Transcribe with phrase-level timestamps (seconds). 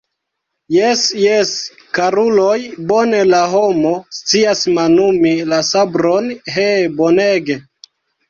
[0.75, 1.49] Jes, jes,
[1.97, 2.55] karuloj,
[2.93, 6.65] bone la homo scias manumi la sabron, he,
[7.03, 7.59] bonege!